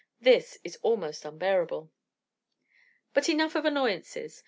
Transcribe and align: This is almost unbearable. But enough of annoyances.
This 0.19 0.57
is 0.63 0.79
almost 0.81 1.25
unbearable. 1.25 1.91
But 3.13 3.29
enough 3.29 3.53
of 3.53 3.65
annoyances. 3.65 4.39